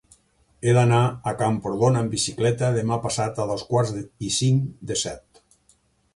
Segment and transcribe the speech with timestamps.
[0.61, 1.01] He d'anar
[1.31, 3.95] a Camprodon amb bicicleta demà passat a dos quarts
[4.31, 5.45] i cinc de set.